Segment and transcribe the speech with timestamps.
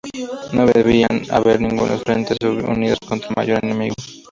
[0.51, 3.93] No debían haber ningunos frentes unidos contra un mayor enemigo.